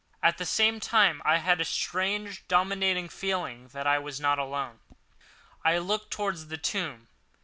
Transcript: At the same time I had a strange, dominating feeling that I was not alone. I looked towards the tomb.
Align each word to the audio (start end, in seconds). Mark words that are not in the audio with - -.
At 0.23 0.39
the 0.39 0.47
same 0.47 0.79
time 0.79 1.21
I 1.23 1.37
had 1.37 1.61
a 1.61 1.63
strange, 1.63 2.47
dominating 2.47 3.07
feeling 3.07 3.67
that 3.67 3.85
I 3.85 3.99
was 3.99 4.19
not 4.19 4.39
alone. 4.39 4.79
I 5.63 5.77
looked 5.77 6.09
towards 6.09 6.47
the 6.47 6.57
tomb. 6.57 7.07